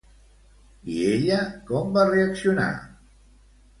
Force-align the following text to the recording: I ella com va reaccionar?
I 0.93 0.95
ella 1.09 1.37
com 1.69 1.93
va 1.99 2.07
reaccionar? 2.13 2.71